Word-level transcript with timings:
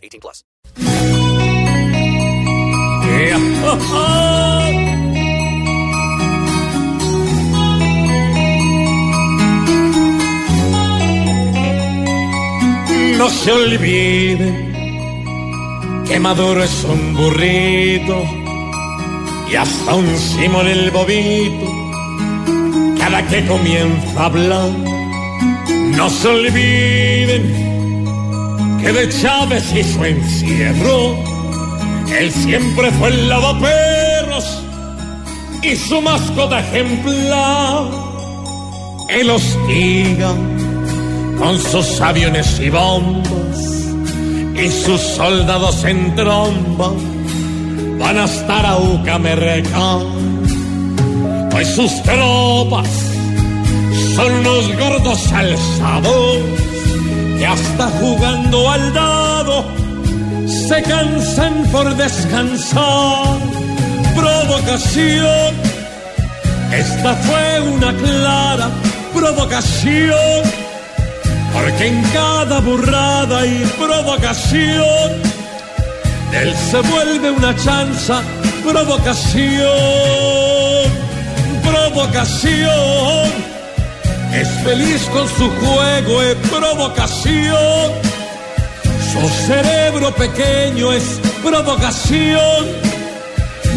18 0.00 0.20
plus. 0.20 0.44
No 13.20 13.28
se 13.28 13.52
olvide 13.52 14.48
que 16.08 16.18
Maduro 16.18 16.64
es 16.64 16.84
un 16.84 17.14
burrito 17.14 18.24
y 19.52 19.56
hasta 19.56 19.94
un 19.94 20.16
Simón 20.16 20.66
el 20.66 20.90
bobito 20.90 21.70
cada 22.98 23.22
que 23.26 23.44
comienza 23.44 24.22
a 24.22 24.24
hablar. 24.24 24.70
No 25.98 26.08
se 26.08 26.28
olviden 26.28 27.69
de 28.92 29.08
Chávez 29.08 29.72
y 29.72 29.84
su 29.84 30.04
encierro, 30.04 31.16
él 32.18 32.32
siempre 32.32 32.90
fue 32.92 33.08
el 33.08 33.28
lavaperros 33.28 34.62
y 35.62 35.76
su 35.76 36.00
mascota 36.00 36.60
ejemplar. 36.60 37.84
Él 39.08 39.30
hostiga 39.30 40.34
con 41.38 41.58
sus 41.58 42.00
aviones 42.00 42.58
y 42.60 42.70
bombas 42.70 43.58
y 44.56 44.68
sus 44.68 45.00
soldados 45.00 45.84
en 45.84 46.14
tromba 46.16 46.92
van 47.98 48.18
a 48.18 48.24
estar 48.24 48.66
a 48.66 48.76
Ucamerreca. 48.76 49.98
Pues 51.50 51.68
sus 51.68 52.02
tropas 52.02 52.88
son 54.16 54.32
unos 54.32 54.76
gordos 54.76 55.32
alzados 55.32 56.38
hasta 57.52 57.88
jugando 57.98 58.70
al 58.70 58.92
dado 58.94 59.64
se 60.68 60.82
cansan 60.82 61.64
por 61.72 61.96
descansar. 61.96 63.38
Provocación, 64.14 65.54
esta 66.72 67.14
fue 67.14 67.60
una 67.60 67.92
clara 67.94 68.70
provocación, 69.14 70.42
porque 71.52 71.86
en 71.88 72.02
cada 72.12 72.60
burrada 72.60 73.46
y 73.46 73.64
provocación 73.78 75.30
él 76.32 76.54
se 76.70 76.80
vuelve 76.80 77.30
una 77.30 77.54
chanza, 77.56 78.22
provocación, 78.64 79.68
provocación. 81.62 82.99
Es 84.40 84.48
feliz 84.64 85.02
con 85.12 85.28
su 85.28 85.50
juego, 85.50 86.22
es 86.22 86.34
provocación. 86.48 87.92
Su 89.12 89.28
cerebro 89.46 90.14
pequeño 90.14 90.92
es 90.94 91.20
provocación. 91.42 92.64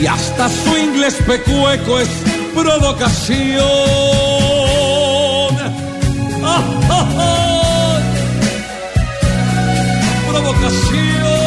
Y 0.00 0.06
hasta 0.06 0.48
su 0.48 0.78
inglés 0.78 1.16
pecueco 1.26 1.98
es 1.98 2.08
provocación. 2.54 3.58
¡Ah, 6.44 6.62
ah, 6.90 7.08
ah! 7.18 7.98
Provocación. 10.30 11.41